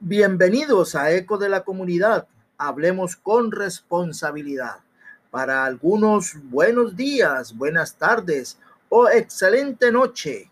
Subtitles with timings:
[0.00, 2.28] Bienvenidos a Eco de la Comunidad.
[2.58, 4.76] Hablemos con responsabilidad.
[5.30, 8.58] Para algunos, buenos días, buenas tardes
[8.90, 10.50] o excelente noche.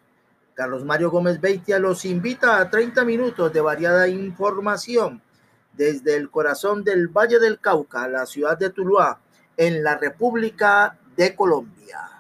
[0.55, 5.21] Carlos Mario Gómez Beitia los invita a 30 minutos de variada información
[5.75, 9.21] desde el corazón del Valle del Cauca, la ciudad de Tuluá,
[9.59, 12.14] en la República de Colombia.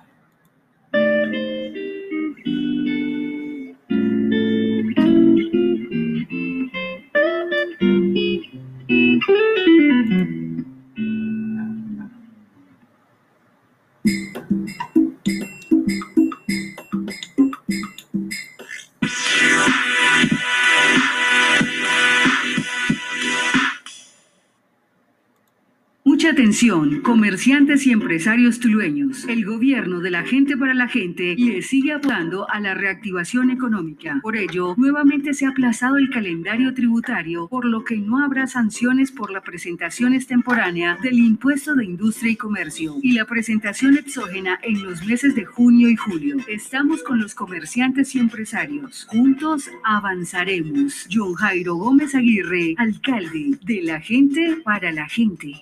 [26.34, 29.24] Atención, comerciantes y empresarios tulueños.
[29.28, 34.18] El gobierno de la gente para la gente le sigue apoyando a la reactivación económica.
[34.20, 39.12] Por ello, nuevamente se ha aplazado el calendario tributario, por lo que no habrá sanciones
[39.12, 44.82] por la presentación extemporánea del impuesto de industria y comercio y la presentación exógena en
[44.82, 46.38] los meses de junio y julio.
[46.48, 49.06] Estamos con los comerciantes y empresarios.
[49.08, 51.06] Juntos avanzaremos.
[51.12, 55.52] John Jairo Gómez Aguirre, alcalde de la gente para la gente.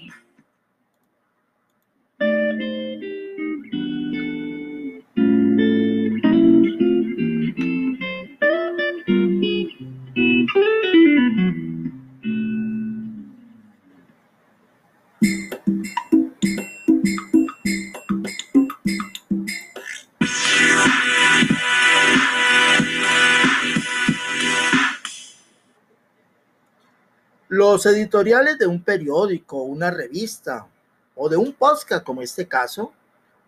[27.72, 30.66] Los editoriales de un periódico, una revista
[31.14, 32.92] o de un podcast como este caso,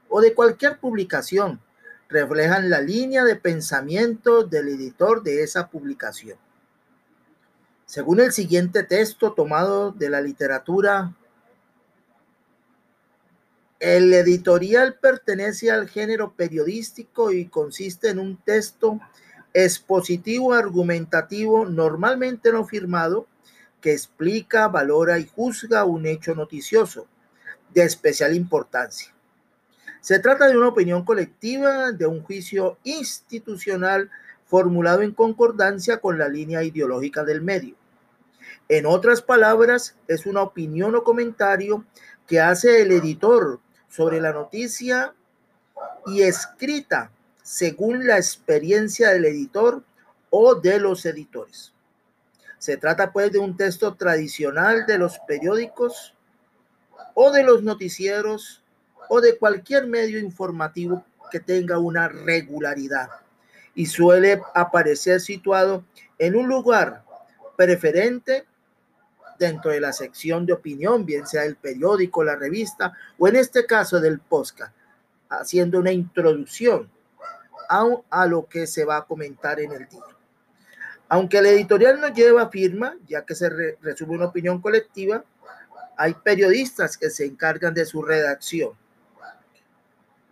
[0.08, 1.60] o de cualquier publicación,
[2.08, 6.38] reflejan la línea de pensamiento del editor de esa publicación.
[7.84, 11.14] Según el siguiente texto tomado de la literatura,
[13.78, 18.98] el editorial pertenece al género periodístico y consiste en un texto
[19.52, 23.26] expositivo argumentativo normalmente no firmado
[23.84, 27.06] que explica, valora y juzga un hecho noticioso
[27.74, 29.12] de especial importancia.
[30.00, 34.10] Se trata de una opinión colectiva, de un juicio institucional
[34.46, 37.74] formulado en concordancia con la línea ideológica del medio.
[38.70, 41.84] En otras palabras, es una opinión o comentario
[42.26, 45.12] que hace el editor sobre la noticia
[46.06, 47.10] y escrita
[47.42, 49.84] según la experiencia del editor
[50.30, 51.73] o de los editores.
[52.64, 56.14] Se trata pues de un texto tradicional de los periódicos
[57.12, 58.62] o de los noticieros
[59.10, 63.10] o de cualquier medio informativo que tenga una regularidad
[63.74, 65.84] y suele aparecer situado
[66.18, 67.04] en un lugar
[67.54, 68.46] preferente
[69.38, 73.66] dentro de la sección de opinión, bien sea el periódico, la revista o en este
[73.66, 74.74] caso del podcast,
[75.28, 76.90] haciendo una introducción
[77.68, 80.13] a, lo que se va a comentar en el título.
[81.08, 83.48] Aunque el editorial no lleva firma, ya que se
[83.80, 85.24] resume una opinión colectiva,
[85.96, 88.72] hay periodistas que se encargan de su redacción,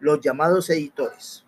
[0.00, 1.44] los llamados editores.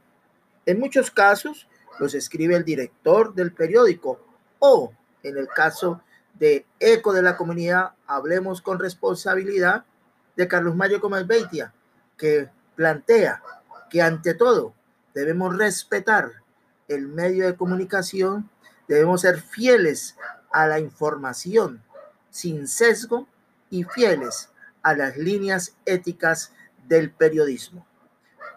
[0.66, 1.68] En muchos casos
[1.98, 4.20] los escribe el director del periódico
[4.58, 4.92] o,
[5.22, 6.02] en el caso
[6.34, 9.84] de Eco de la Comunidad, Hablemos con Responsabilidad,
[10.36, 11.72] de Carlos Mario Gómez Beitia,
[12.16, 13.42] que plantea
[13.88, 14.74] que ante todo
[15.14, 16.32] debemos respetar
[16.88, 18.50] el medio de comunicación,
[18.88, 20.16] debemos ser fieles
[20.52, 21.82] a la información
[22.30, 23.26] sin sesgo
[23.70, 24.50] y fieles
[24.82, 26.52] a las líneas éticas
[26.86, 27.86] del periodismo.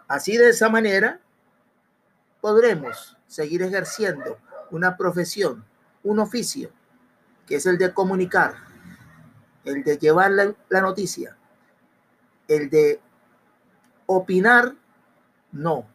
[0.07, 1.19] Así de esa manera
[2.41, 4.37] podremos seguir ejerciendo
[4.71, 5.65] una profesión,
[6.03, 6.71] un oficio,
[7.45, 8.55] que es el de comunicar,
[9.63, 11.37] el de llevar la, noticia,
[12.47, 13.01] el de
[14.05, 14.75] opinar,
[15.51, 15.85] no,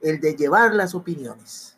[0.00, 1.76] el de llevar las opiniones.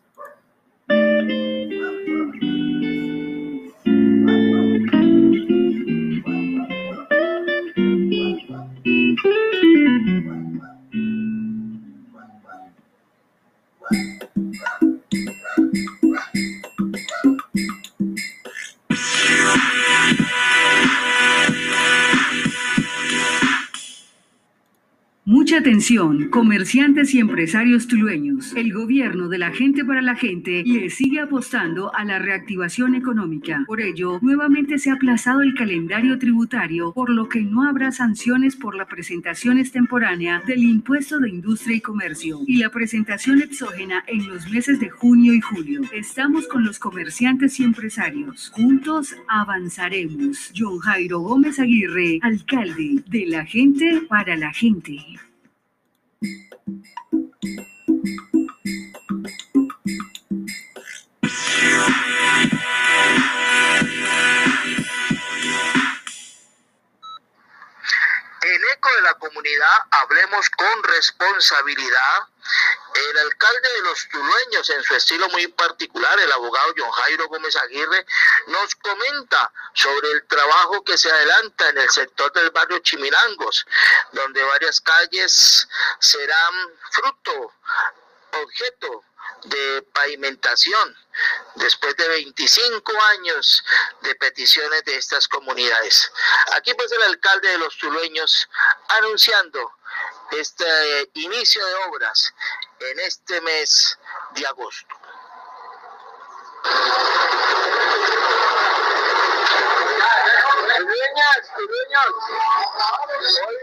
[25.53, 28.55] Mucha atención, comerciantes y empresarios tulueños.
[28.55, 33.63] El gobierno de la gente para la gente le sigue apostando a la reactivación económica.
[33.67, 38.55] Por ello, nuevamente se ha aplazado el calendario tributario, por lo que no habrá sanciones
[38.55, 44.27] por la presentación extemporánea del impuesto de industria y comercio y la presentación exógena en
[44.27, 45.81] los meses de junio y julio.
[45.93, 48.49] Estamos con los comerciantes y empresarios.
[48.55, 50.51] Juntos avanzaremos.
[50.57, 54.97] John Jairo Gómez Aguirre, alcalde de la gente para la gente.
[56.23, 56.43] Thank
[57.43, 57.72] you.
[69.15, 72.27] Comunidad, hablemos con responsabilidad.
[72.93, 77.55] El alcalde de los tulueños, en su estilo muy particular, el abogado John Jairo Gómez
[77.55, 78.05] Aguirre,
[78.47, 83.65] nos comenta sobre el trabajo que se adelanta en el sector del barrio Chimirangos,
[84.11, 85.67] donde varias calles
[85.99, 86.53] serán
[86.91, 87.53] fruto,
[88.41, 89.03] objeto
[89.45, 90.97] de pavimentación
[91.55, 93.63] después de 25 años
[94.01, 96.11] de peticiones de estas comunidades.
[96.53, 98.49] Aquí pues el alcalde de los tulueños
[98.89, 99.71] anunciando
[100.31, 102.33] este inicio de obras
[102.79, 103.97] en este mes
[104.31, 104.95] de agosto.
[111.35, 111.41] Hoy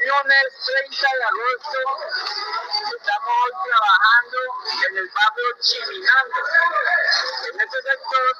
[0.06, 1.78] lunes 30 de agosto
[2.96, 4.38] estamos trabajando
[4.88, 6.38] en el barrio Chiminando.
[7.52, 8.36] En este sector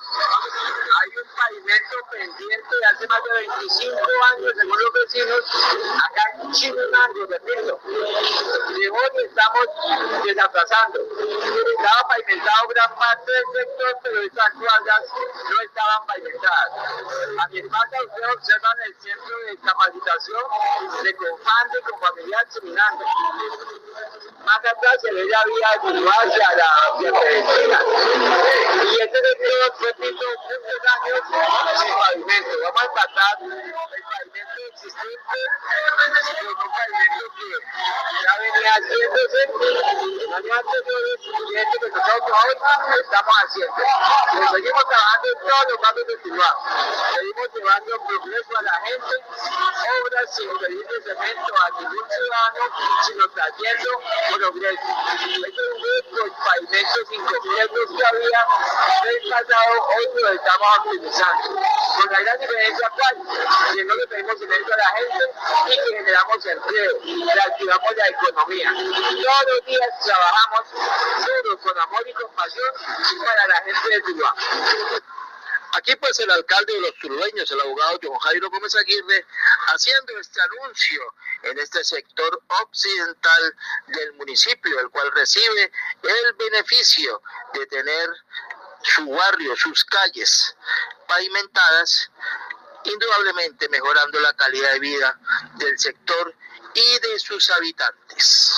[1.00, 4.00] hay un pavimento pendiente de hace más de 25
[4.34, 5.44] años, según los vecinos,
[6.10, 7.80] acá en Chiminando, repito.
[7.86, 9.66] De hoy estamos
[10.24, 11.00] desaplazando.
[11.00, 15.02] Estaba pavimentado gran parte del sector, pero estas cuadras
[15.48, 16.70] no estaban pavimentadas.
[17.38, 20.42] A mi espalda ustedes observan el centro de capacitación
[21.02, 23.04] de Confande con familiar Chiminando
[24.44, 27.80] más atrás se le había hacia la medicina.
[28.84, 31.20] Y este sector, repito, muchos años
[31.80, 32.54] sin pavimento.
[32.64, 35.38] Vamos a empatar el pavimento existente
[36.56, 37.48] con pavimento que
[38.24, 39.40] ya venía haciéndose
[40.34, 42.54] años anteriores y este que nosotros hoy
[43.00, 43.82] estamos haciendo.
[44.32, 46.50] Pero seguimos trabajando en todos los campos de Tuluá.
[47.14, 52.62] Seguimos llevando progreso a la gente, obras sin pedirle cemento a ningún ciudadano,
[53.06, 53.90] sino trayendo
[54.36, 54.88] progreso.
[56.00, 58.46] Estos pavimentos incompletos que había
[59.10, 61.48] el pasado, hoy lo estamos optimizando.
[61.48, 63.14] Con la gran diferencia cual,
[63.74, 65.24] que no le pedimos dinero a la gente
[65.66, 66.92] y que generamos empleo,
[67.34, 68.72] reactivamos la economía.
[68.72, 72.72] Todos los días trabajamos todos con amor y compasión
[73.24, 74.34] para la gente de Tuluá.
[75.80, 79.24] Aquí pues el alcalde de los turueños, el abogado John Jairo Gómez Aguirre,
[79.68, 81.00] haciendo este anuncio
[81.44, 83.56] en este sector occidental
[83.86, 85.72] del municipio, el cual recibe
[86.02, 87.22] el beneficio
[87.54, 88.10] de tener
[88.82, 90.54] su barrio, sus calles
[91.08, 92.10] pavimentadas,
[92.84, 95.18] indudablemente mejorando la calidad de vida
[95.54, 96.34] del sector
[96.74, 98.54] y de sus habitantes.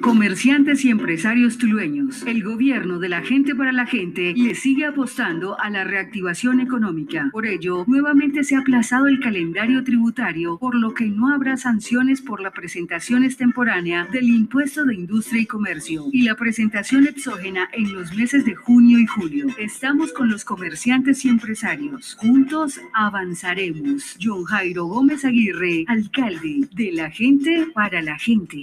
[0.00, 2.22] Comerciantes y empresarios tulueños.
[2.26, 7.28] El gobierno de la gente para la gente le sigue apostando a la reactivación económica.
[7.32, 12.22] Por ello, nuevamente se ha aplazado el calendario tributario, por lo que no habrá sanciones
[12.22, 17.92] por la presentación extemporánea del impuesto de industria y comercio y la presentación exógena en
[17.92, 19.46] los meses de junio y julio.
[19.58, 22.14] Estamos con los comerciantes y empresarios.
[22.14, 24.16] Juntos avanzaremos.
[24.22, 28.62] John Jairo Gómez Aguirre, alcalde de la gente para la gente.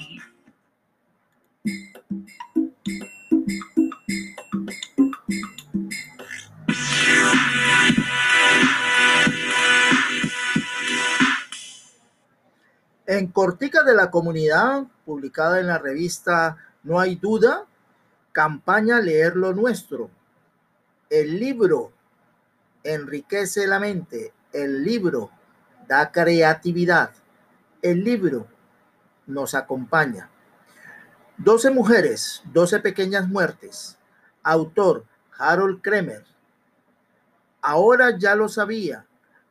[13.11, 17.65] En Cortica de la Comunidad, publicada en la revista No hay duda,
[18.31, 20.09] campaña Leer lo Nuestro.
[21.09, 21.91] El libro
[22.83, 25.29] enriquece la mente, el libro
[25.87, 27.11] da creatividad,
[27.81, 28.47] el libro
[29.27, 30.30] nos acompaña.
[31.43, 33.97] 12 mujeres, 12 pequeñas muertes.
[34.43, 35.05] Autor
[35.39, 36.23] Harold Kremer.
[37.63, 39.07] Ahora ya lo sabía.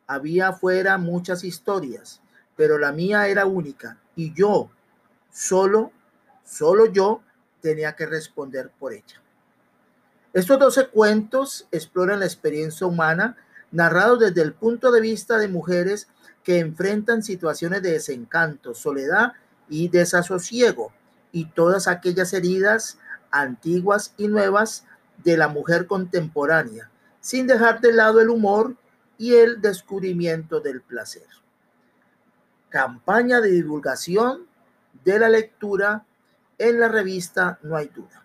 [0.07, 2.21] Había afuera muchas historias,
[2.55, 4.71] pero la mía era única y yo,
[5.33, 5.91] solo,
[6.45, 7.23] solo yo
[7.61, 9.21] tenía que responder por ella.
[10.33, 13.37] Estos 12 cuentos exploran la experiencia humana
[13.73, 16.07] narrados desde el punto de vista de mujeres
[16.45, 19.33] que enfrentan situaciones de desencanto, soledad
[19.69, 20.93] y desasosiego
[21.33, 22.99] y todas aquellas heridas
[23.31, 24.87] antiguas y nuevas
[25.25, 28.77] de la mujer contemporánea, sin dejar de lado el humor
[29.19, 31.27] y el descubrimiento del placer.
[32.69, 34.47] Campaña de divulgación
[35.05, 36.05] de la lectura
[36.59, 38.25] en la revista No hay duda.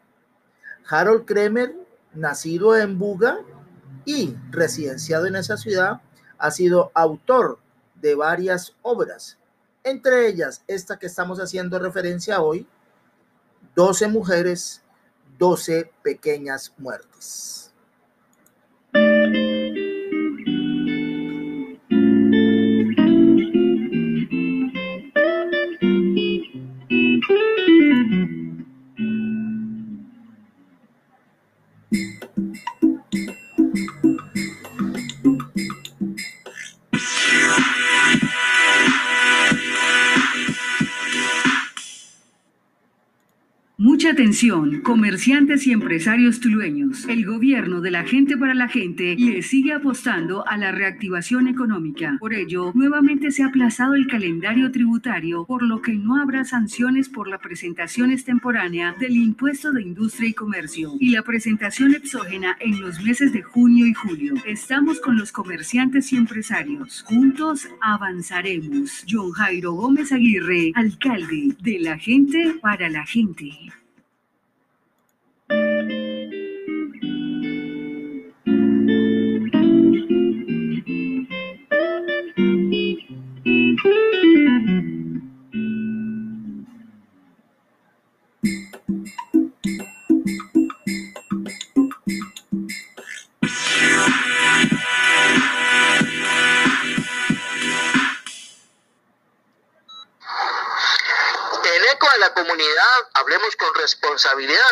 [0.88, 1.76] Harold Kremer,
[2.14, 3.40] nacido en Buga
[4.06, 6.02] y residenciado en esa ciudad,
[6.38, 7.60] ha sido autor
[7.96, 9.38] de varias obras,
[9.84, 12.68] entre ellas esta que estamos haciendo referencia hoy,
[13.76, 14.82] 12 mujeres,
[15.38, 17.74] 12 pequeñas muertes.
[44.84, 47.08] Comerciantes y empresarios tulueños.
[47.08, 52.18] El gobierno de la gente para la gente le sigue apostando a la reactivación económica.
[52.20, 57.08] Por ello, nuevamente se ha aplazado el calendario tributario, por lo que no habrá sanciones
[57.08, 62.82] por la presentación extemporánea del impuesto de industria y comercio y la presentación exógena en
[62.82, 64.34] los meses de junio y julio.
[64.46, 67.04] Estamos con los comerciantes y empresarios.
[67.08, 69.06] Juntos avanzaremos.
[69.10, 73.52] John Jairo Gómez Aguirre, alcalde de la gente para la gente.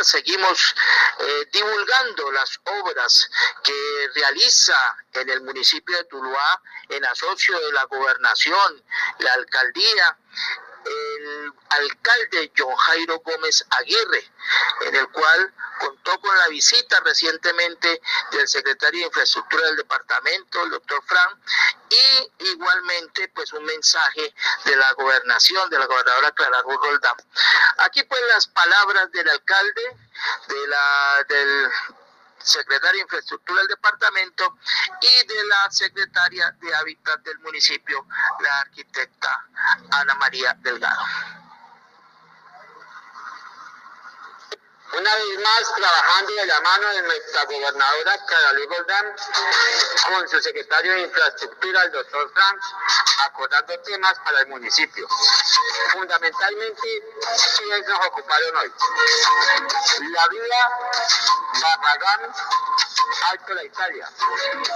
[0.03, 0.75] Seguimos
[1.19, 3.29] eh, divulgando las obras
[3.63, 4.75] que realiza
[5.13, 8.83] en el municipio de Tuluá en asocio de la gobernación,
[9.19, 10.17] la alcaldía,
[10.85, 14.31] el alcalde John Jairo Gómez Aguirre,
[14.81, 20.69] en el cual contó con la visita recientemente del secretario de Infraestructura del departamento, el
[20.69, 21.41] doctor Fran,
[21.89, 24.33] y igualmente pues un mensaje
[24.65, 27.15] de la gobernación, de la gobernadora Clara Roldán.
[27.79, 29.97] Aquí pues las palabras del alcalde,
[30.47, 31.71] de la, del
[32.43, 34.57] secretaria de Infraestructura del departamento
[35.01, 38.05] y de la secretaria de Hábitat del municipio,
[38.41, 39.45] la arquitecta
[39.91, 41.03] Ana María Delgado.
[44.95, 49.15] Una vez más, trabajando de la mano de nuestra gobernadora Carolina Goldán,
[50.07, 52.61] con su secretario de Infraestructura, el doctor Frank,
[53.25, 55.07] acordando temas para el municipio.
[55.93, 57.03] Fundamentalmente,
[57.57, 58.73] ¿quiénes nos ocuparon hoy?
[60.11, 60.69] La vía
[61.61, 62.33] Barragán
[63.31, 64.09] Alto la Italia,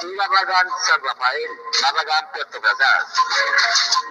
[0.03, 1.49] y Barragán San Rafael,
[1.81, 3.07] Barragán Puerto Casadas.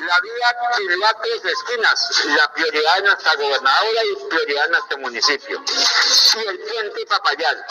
[0.00, 5.64] La vía tiene tres esquinas, la prioridad de nuestra gobernadora y prioridad de nuestro municipio
[6.36, 7.66] y el puente Papayal,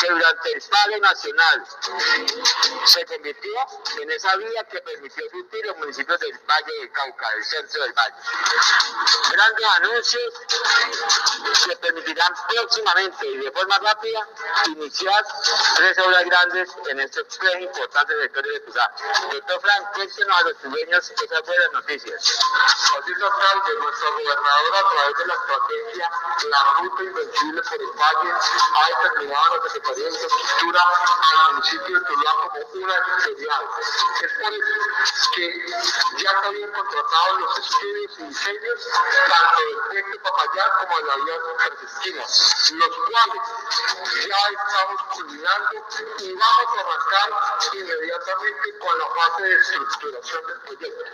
[0.00, 1.66] que durante el paro nacional
[2.84, 3.52] se convirtió
[4.00, 7.92] en esa vía que permitió surtir los municipios del Valle de Cauca, del centro del
[7.92, 8.14] Valle.
[9.32, 10.34] Grandes anuncios
[11.66, 14.28] que permitirán próximamente y de forma rápida
[14.66, 15.24] iniciar
[15.76, 18.90] tres obras grandes en estos tres importantes sectores de ciudad.
[19.32, 22.38] Doctor Frank, a los dueños esas buenas noticias.
[22.98, 26.10] Así lo de nuestra gobernadora a través de la estrategia
[26.50, 32.04] La Ruta Invencible por el Valle ha determinado la Secretaría de Infraestructura al municipio de
[32.06, 33.64] Tuluá como una editorial.
[34.22, 34.74] Es por eso
[35.34, 35.66] que
[36.22, 38.88] ya se habían contratado los estudios y diseños
[39.28, 43.42] tanto del puente Papayán como de la vía Francisquina, los cuales
[44.26, 45.70] ya estamos culminando
[46.18, 47.28] y vamos a arrancar
[47.74, 51.04] inmediatamente con la fase de estructuración del proyecto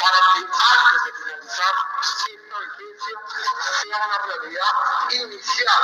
[0.00, 1.12] para que antes de
[4.14, 4.72] una realidad
[5.10, 5.82] inicial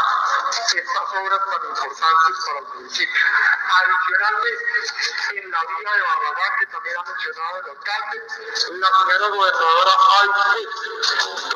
[0.74, 3.24] estas obras tan importantes para el municipio.
[3.70, 8.16] Adicionalmente, en la vía de Barragán, que también ha mencionado el alcalde,
[8.78, 10.28] la primera gobernadora hay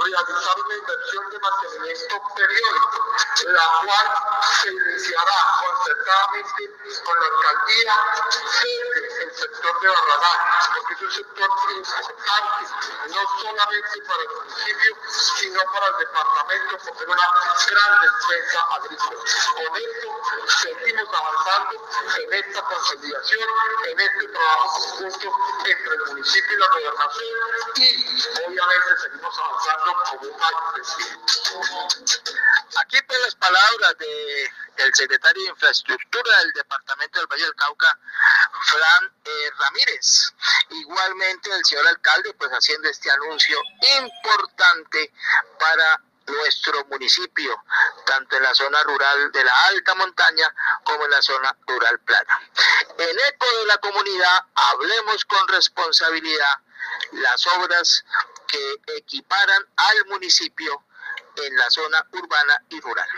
[0.05, 3.17] realizar una inversión de mantenimiento periódico,
[3.47, 4.07] la cual
[4.61, 7.95] se iniciará concertadamente con la alcaldía
[8.95, 10.39] desde sector de Barragán,
[10.75, 12.63] porque es un sector importante,
[13.09, 14.97] no solamente para el municipio,
[15.39, 17.29] sino para el departamento, porque es una
[17.71, 19.21] gran defensa agrícola.
[19.55, 20.09] Con esto
[20.63, 21.75] seguimos avanzando
[22.17, 23.49] en esta consolidación,
[23.89, 25.29] en este trabajo conjunto
[25.65, 27.39] entre el municipio y la gobernación
[27.77, 30.35] y obviamente seguimos avanzando como un
[32.77, 34.51] Aquí por las palabras de
[34.95, 37.99] secretario de Infraestructura del Departamento del Valle del Cauca,
[38.67, 40.33] Fran eh, Ramírez.
[40.71, 43.59] Igualmente el señor alcalde, pues haciendo este anuncio
[43.99, 45.13] importante
[45.59, 47.63] para nuestro municipio,
[48.07, 50.47] tanto en la zona rural de la alta montaña
[50.85, 52.41] como en la zona rural plana.
[52.99, 56.61] En eco de la comunidad, hablemos con responsabilidad
[57.13, 58.05] las obras
[58.47, 60.85] que equiparan al municipio
[61.37, 63.09] en la zona urbana y rural.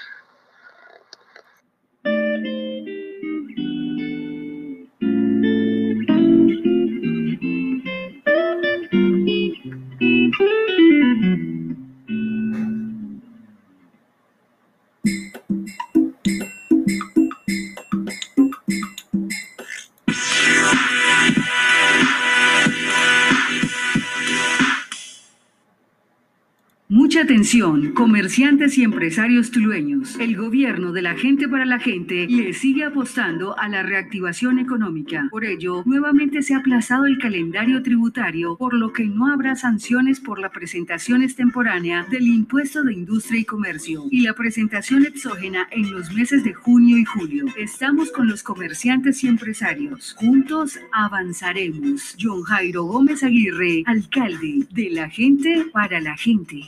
[27.95, 30.19] Comerciantes y empresarios tulueños.
[30.19, 35.29] El gobierno de la gente para la gente le sigue apostando a la reactivación económica.
[35.31, 40.19] Por ello, nuevamente se ha aplazado el calendario tributario, por lo que no habrá sanciones
[40.19, 45.93] por la presentación extemporánea del impuesto de industria y comercio y la presentación exógena en
[45.93, 47.45] los meses de junio y julio.
[47.57, 50.17] Estamos con los comerciantes y empresarios.
[50.19, 52.17] Juntos avanzaremos.
[52.21, 56.61] John Jairo Gómez Aguirre, alcalde de la gente para la gente.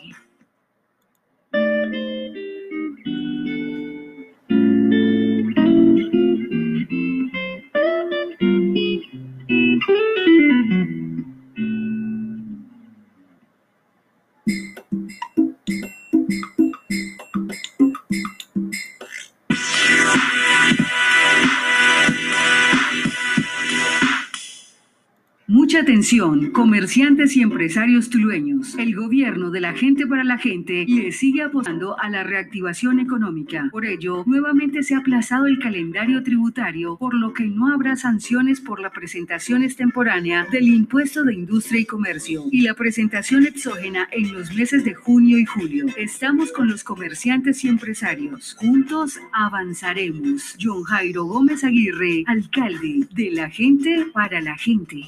[26.53, 28.75] Comerciantes y empresarios tulueños.
[28.79, 33.69] El gobierno de la gente para la gente le sigue apostando a la reactivación económica.
[33.71, 38.61] Por ello, nuevamente se ha aplazado el calendario tributario, por lo que no habrá sanciones
[38.61, 44.33] por la presentación extemporánea del impuesto de industria y comercio y la presentación exógena en
[44.33, 45.87] los meses de junio y julio.
[45.99, 48.57] Estamos con los comerciantes y empresarios.
[48.59, 50.57] Juntos avanzaremos.
[50.59, 55.03] John Jairo Gómez Aguirre, alcalde de la gente para la gente.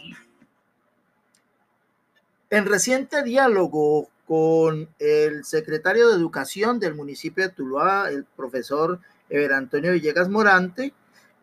[2.52, 9.52] En reciente diálogo con el secretario de Educación del municipio de Tuluá, el profesor Ever
[9.52, 10.92] Antonio Villegas Morante,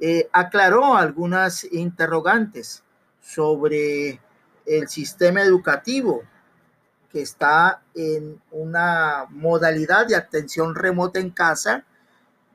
[0.01, 2.83] eh, aclaró algunas interrogantes
[3.21, 4.19] sobre
[4.65, 6.23] el sistema educativo
[7.09, 11.85] que está en una modalidad de atención remota en casa,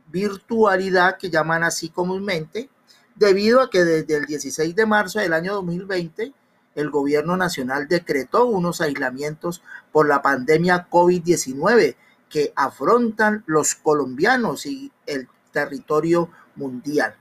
[0.09, 2.69] virtualidad que llaman así comúnmente,
[3.15, 6.35] debido a que desde el 16 de marzo del año 2020
[6.75, 11.97] el gobierno nacional decretó unos aislamientos por la pandemia COVID-19
[12.29, 17.15] que afrontan los colombianos y el territorio mundial.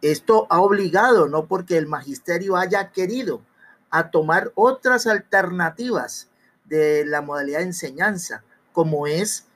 [0.00, 3.42] Esto ha obligado, no porque el magisterio haya querido,
[3.90, 6.28] a tomar otras alternativas
[6.64, 9.46] de la modalidad de enseñanza, como es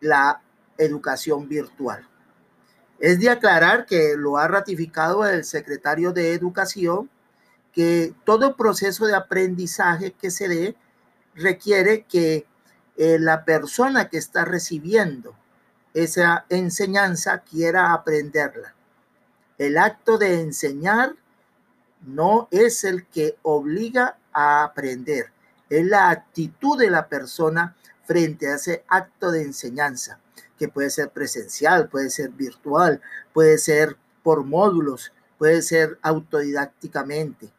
[0.00, 0.40] la
[0.78, 2.08] educación virtual.
[2.98, 7.10] Es de aclarar que lo ha ratificado el secretario de Educación,
[7.72, 10.76] que todo proceso de aprendizaje que se dé
[11.34, 12.46] requiere que
[12.96, 15.34] eh, la persona que está recibiendo
[15.94, 18.74] esa enseñanza quiera aprenderla.
[19.58, 21.14] El acto de enseñar
[22.02, 25.30] no es el que obliga a aprender,
[25.70, 30.18] es la actitud de la persona frente a ese acto de enseñanza,
[30.58, 33.00] que puede ser presencial, puede ser virtual,
[33.32, 37.52] puede ser por módulos, puede ser autodidácticamente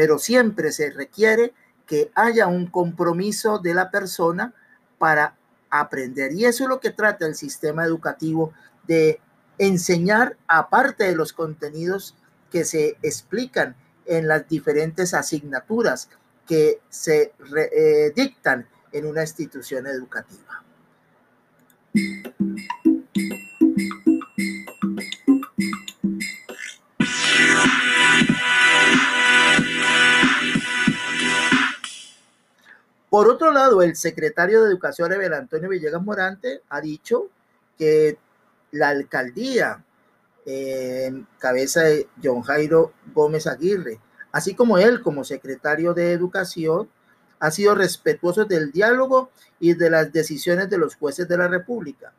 [0.00, 1.52] pero siempre se requiere
[1.84, 4.54] que haya un compromiso de la persona
[4.96, 5.36] para
[5.68, 6.32] aprender.
[6.32, 8.54] Y eso es lo que trata el sistema educativo
[8.86, 9.20] de
[9.58, 12.16] enseñar, aparte de los contenidos
[12.50, 16.08] que se explican en las diferentes asignaturas
[16.46, 20.64] que se eh, dictan en una institución educativa.
[33.10, 37.28] Por otro lado, el secretario de Educación, Evel Antonio Villegas Morante, ha dicho
[37.76, 38.18] que
[38.70, 39.84] la alcaldía
[40.46, 44.00] en cabeza de John Jairo Gómez Aguirre,
[44.32, 46.88] así como él como secretario de Educación,
[47.40, 52.12] ha sido respetuoso del diálogo y de las decisiones de los jueces de la República.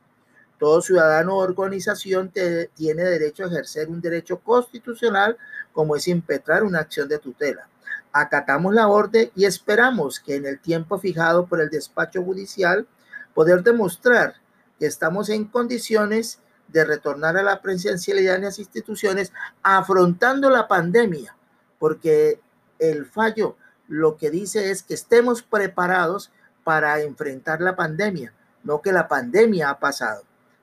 [0.61, 2.31] Todo ciudadano o organización
[2.75, 5.35] tiene derecho a ejercer un derecho constitucional
[5.73, 7.67] como es impetrar una acción de tutela.
[8.13, 12.85] Acatamos la orden y esperamos que en el tiempo fijado por el despacho judicial
[13.33, 14.35] poder demostrar
[14.77, 21.35] que estamos en condiciones de retornar a la presencialidad en las instituciones afrontando la pandemia,
[21.79, 22.39] porque
[22.77, 26.31] el fallo lo que dice es que estemos preparados
[26.63, 28.31] para enfrentar la pandemia,
[28.63, 30.21] no que la pandemia ha pasado.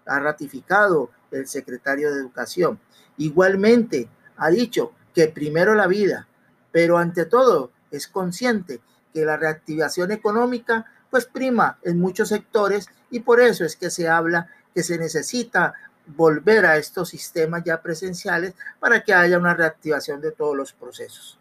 [0.09, 2.81] Ha ratificado el secretario de Educación.
[3.17, 6.27] Igualmente, ha dicho que primero la vida,
[6.73, 8.81] pero ante todo es consciente
[9.13, 14.09] que la reactivación económica pues prima en muchos sectores y por eso es que se
[14.09, 15.75] habla que se necesita
[16.07, 21.39] volver a estos sistemas ya presenciales para que haya una reactivación de todos los procesos.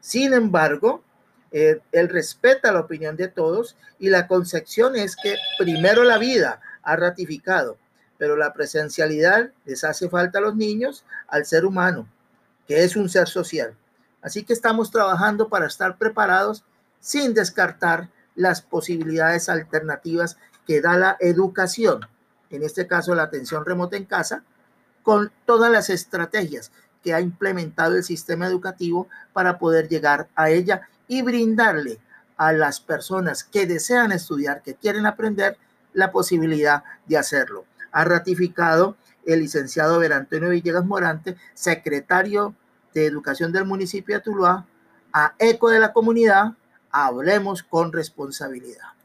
[0.00, 1.02] Sin embargo,
[1.52, 6.60] eh, él respeta la opinión de todos y la concepción es que primero la vida
[6.82, 7.78] ha ratificado,
[8.20, 12.06] pero la presencialidad les hace falta a los niños, al ser humano,
[12.68, 13.74] que es un ser social.
[14.20, 16.62] Así que estamos trabajando para estar preparados
[17.00, 22.00] sin descartar las posibilidades alternativas que da la educación,
[22.50, 24.44] en este caso la atención remota en casa,
[25.02, 30.82] con todas las estrategias que ha implementado el sistema educativo para poder llegar a ella
[31.08, 31.98] y brindarle
[32.36, 35.56] a las personas que desean estudiar, que quieren aprender,
[35.94, 37.64] la posibilidad de hacerlo.
[37.92, 42.54] Ha ratificado el licenciado Verantonio Villegas Morante, secretario
[42.94, 44.66] de Educación del municipio de Tuluá,
[45.12, 46.52] a eco de la comunidad,
[46.90, 48.99] hablemos con responsabilidad.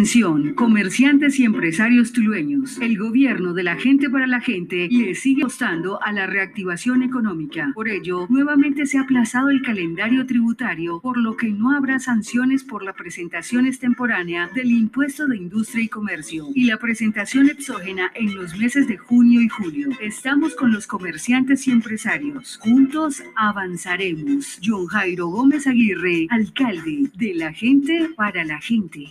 [0.00, 2.78] Atención, comerciantes y empresarios tulueños.
[2.78, 7.70] El gobierno de la gente para la gente le sigue apostando a la reactivación económica.
[7.74, 12.64] Por ello, nuevamente se ha aplazado el calendario tributario, por lo que no habrá sanciones
[12.64, 18.34] por la presentación extemporánea del impuesto de industria y comercio y la presentación exógena en
[18.34, 19.90] los meses de junio y julio.
[20.00, 22.58] Estamos con los comerciantes y empresarios.
[22.62, 24.60] Juntos avanzaremos.
[24.64, 29.04] John Jairo Gómez Aguirre, alcalde de la gente para la gente.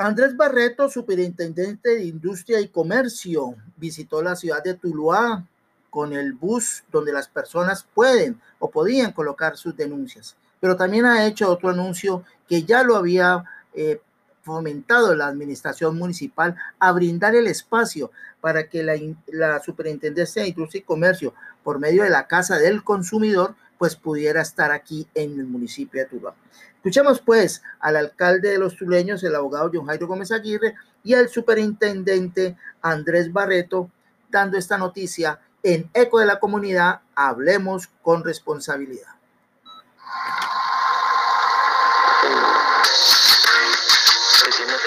[0.00, 5.44] Andrés Barreto, superintendente de Industria y Comercio, visitó la ciudad de Tuluá
[5.90, 10.36] con el bus donde las personas pueden o podían colocar sus denuncias.
[10.60, 13.42] Pero también ha hecho otro anuncio que ya lo había
[13.74, 14.00] eh,
[14.42, 18.94] fomentado la administración municipal a brindar el espacio para que la,
[19.26, 21.34] la Superintendencia de Industria y Comercio,
[21.64, 26.08] por medio de la Casa del Consumidor, pues pudiera estar aquí en el municipio de
[26.08, 26.34] Tuluá.
[26.76, 31.28] Escuchemos pues al alcalde de los tuleños, el abogado John Jairo Gómez Aguirre, y al
[31.28, 33.90] superintendente Andrés Barreto,
[34.28, 39.18] dando esta noticia en Eco de la Comunidad, hablemos con responsabilidad.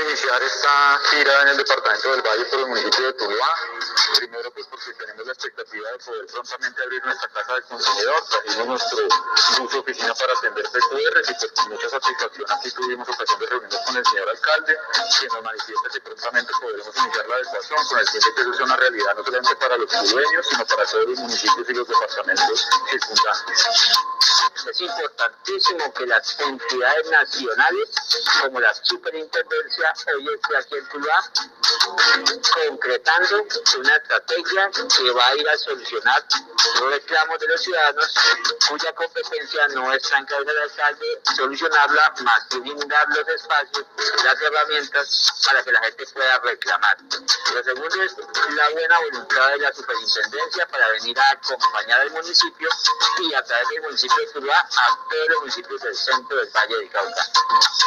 [0.03, 3.55] Iniciar esta gira en el departamento del Valle por el municipio de Tuluá
[4.15, 8.23] Primero, pues porque tenemos la expectativa de poder prontamente abrir nuestra casa del consumidor.
[8.29, 9.07] Trajimos nuestro
[9.59, 13.81] bus oficina para atender PQR y pues con mucha satisfacción aquí tuvimos ocasión de reunirnos
[13.85, 14.77] con el señor alcalde,
[15.19, 18.53] que nos manifiesta que prontamente podremos iniciar la adecuación con el fin de que eso
[18.53, 21.87] sea una realidad no solamente para los dueños, sino para todos los municipios y los
[21.87, 23.67] departamentos circundantes.
[24.69, 27.89] Es importantísimo que las entidades nacionales,
[28.41, 31.23] como la superintendencia, hoy esté aquí en Tuluá,
[32.67, 33.45] concretando
[33.77, 36.23] una estrategia que va a ir a solucionar
[36.79, 38.13] los reclamos de los ciudadanos
[38.69, 43.85] cuya competencia no es en cabeza del alcalde solucionarla, más que brindar los espacios,
[44.23, 46.97] las herramientas para que la gente pueda reclamar.
[47.53, 52.69] Lo segundo es la buena voluntad de la superintendencia para venir a acompañar al municipio
[53.19, 56.77] y a través del municipio de Tuluá a todos los municipios del centro del Valle
[56.77, 57.25] de Cauca.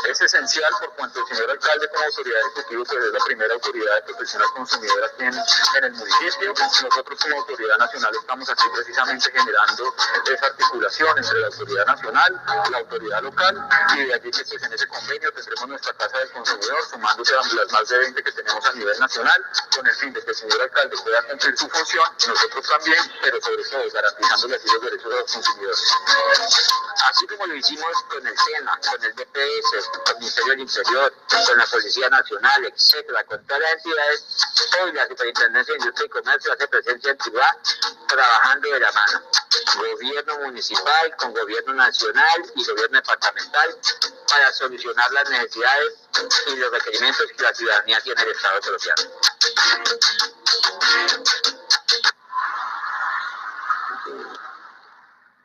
[0.09, 3.94] Es esencial por cuanto el señor alcalde como autoridad ejecutiva, pues es la primera autoridad
[3.95, 6.55] de protección al consumidor aquí en, el municipio.
[6.55, 9.95] Nosotros como autoridad nacional estamos aquí precisamente generando
[10.33, 14.73] esa articulación entre la autoridad nacional, la autoridad local y de aquí que pues, en
[14.73, 18.67] ese convenio tendremos nuestra casa del consumidor sumándose a las más de 20 que tenemos
[18.67, 22.09] a nivel nacional con el fin de que el señor alcalde pueda cumplir su función,
[22.27, 25.95] nosotros también, pero sobre todo garantizándole así los derechos de los consumidores.
[27.09, 31.15] Así como lo hicimos con el SENA, con el DPS, con el Ministerio del Interior,
[31.29, 36.69] con la Policía Nacional, etcétera, con todas hoy la Superintendencia de Industria y Comercio hace
[36.69, 37.51] presencia en ciudad
[38.09, 39.23] trabajando de la mano.
[39.77, 43.77] Gobierno municipal con gobierno nacional y gobierno departamental
[44.29, 45.95] para solucionar las necesidades
[46.47, 49.03] y los requerimientos que la ciudadanía tiene en el Estado colombiano.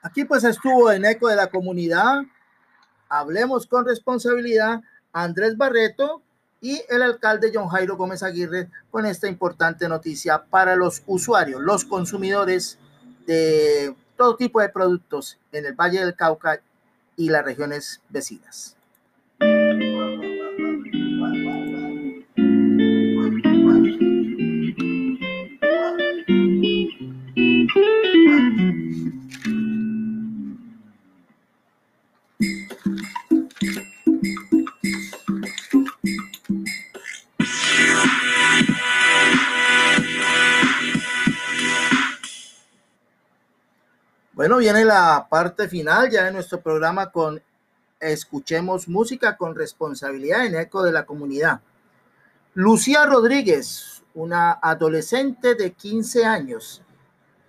[0.01, 2.21] Aquí pues estuvo en eco de la comunidad.
[3.09, 4.79] Hablemos con responsabilidad
[5.11, 6.23] Andrés Barreto
[6.61, 11.85] y el alcalde John Jairo Gómez Aguirre con esta importante noticia para los usuarios, los
[11.85, 12.77] consumidores
[13.25, 16.61] de todo tipo de productos en el Valle del Cauca
[17.15, 18.75] y las regiones vecinas.
[44.59, 47.41] Viene la parte final ya de nuestro programa con
[47.99, 51.61] Escuchemos música con responsabilidad en eco de la comunidad.
[52.53, 56.81] Lucía Rodríguez, una adolescente de 15 años,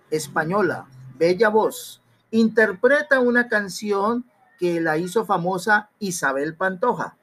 [0.09, 4.25] española, bella voz, interpreta una canción
[4.59, 7.15] que la hizo famosa Isabel Pantoja.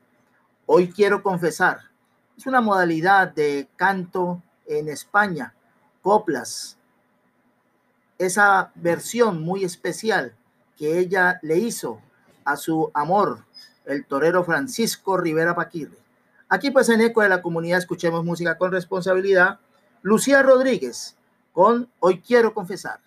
[0.65, 1.81] Hoy quiero confesar,
[2.37, 5.55] es una modalidad de canto en España,
[6.01, 6.78] coplas,
[8.19, 10.35] esa versión muy especial
[10.77, 12.01] que ella le hizo
[12.45, 13.45] a su amor,
[13.85, 15.99] el torero Francisco Rivera Paquirre.
[16.49, 19.61] Aquí pues en Eco de la Comunidad escuchemos música con responsabilidad.
[20.03, 21.17] Lucía Rodríguez
[21.53, 23.01] con Hoy Quiero Confesar.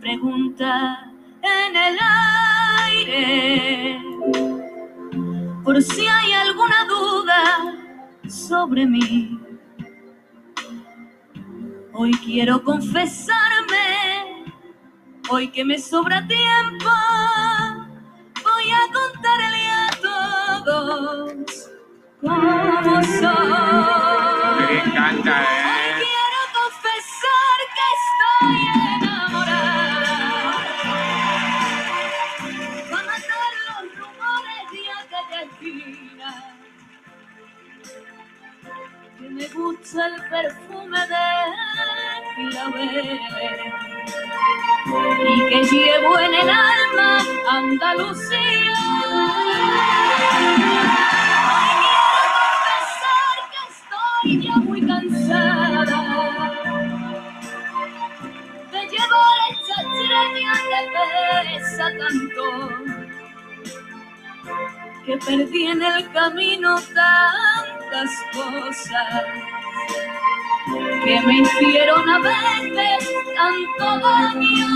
[0.00, 1.98] Pregunta en el
[2.86, 4.00] aire,
[5.62, 7.44] por si hay alguna duda
[8.26, 9.38] sobre mí.
[11.92, 14.46] Hoy quiero confesarme,
[15.28, 16.88] hoy que me sobra tiempo,
[18.42, 19.90] voy a contarle a
[20.64, 21.70] todos
[22.22, 24.66] cómo soy.
[24.66, 25.46] Me encanta, ¿eh?
[25.98, 26.10] me
[39.90, 41.16] gusta el perfume de
[42.50, 43.20] clavel
[45.26, 48.74] y que llevo en el alma Andalucía.
[49.10, 49.26] Hoy
[51.80, 55.82] quiero confesar que estoy ya muy cansada.
[58.70, 60.80] De llevar esta extraña que
[61.58, 62.44] pesa tanto
[65.04, 69.39] que perdí en el camino tantas cosas
[71.04, 74.66] que me hicieron a veces tanto daño.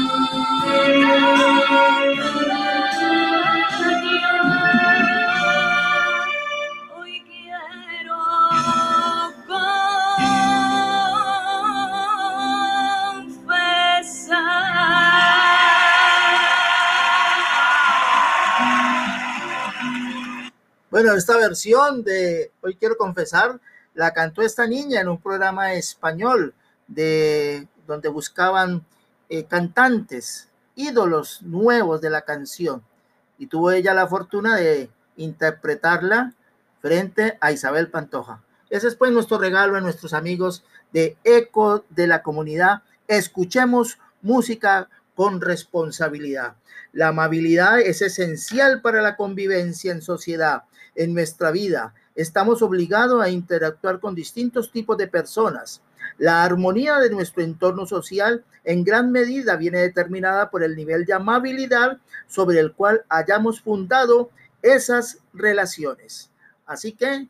[20.90, 23.58] Bueno, esta versión de Hoy quiero confesar
[23.94, 26.54] la cantó esta niña en un programa español
[26.86, 28.84] de donde buscaban
[29.28, 32.82] eh, cantantes, ídolos nuevos de la canción.
[33.38, 36.34] Y tuvo ella la fortuna de interpretarla
[36.80, 38.42] frente a Isabel Pantoja.
[38.70, 42.82] Ese es pues nuestro regalo a nuestros amigos de Eco de la Comunidad.
[43.06, 46.56] Escuchemos música con responsabilidad.
[46.92, 51.94] La amabilidad es esencial para la convivencia en sociedad en nuestra vida.
[52.14, 55.82] Estamos obligados a interactuar con distintos tipos de personas.
[56.18, 61.12] La armonía de nuestro entorno social en gran medida viene determinada por el nivel de
[61.12, 61.98] amabilidad
[62.28, 64.30] sobre el cual hayamos fundado
[64.62, 66.30] esas relaciones.
[66.66, 67.28] Así que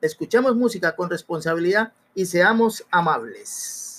[0.00, 3.95] escuchemos música con responsabilidad y seamos amables.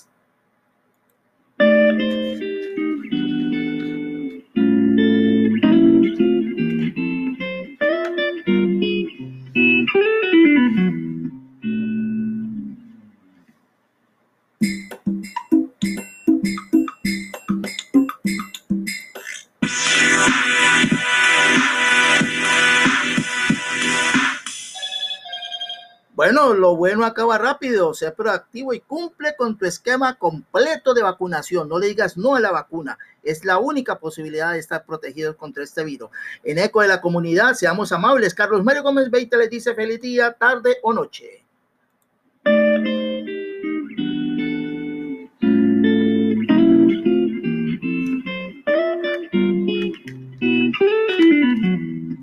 [26.27, 31.69] Bueno, lo bueno acaba rápido, sea proactivo y cumple con tu esquema completo de vacunación.
[31.69, 32.97] No le digas no a la vacuna.
[33.23, 36.09] Es la única posibilidad de estar protegidos contra este virus.
[36.43, 38.33] En eco de la comunidad, seamos amables.
[38.33, 41.46] Carlos Mario Gómez Beita les dice feliz día, tarde o noche.